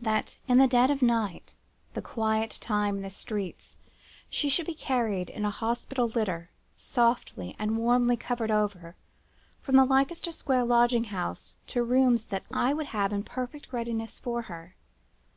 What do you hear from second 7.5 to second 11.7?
and warmly covered over, from the Leicester Square lodging house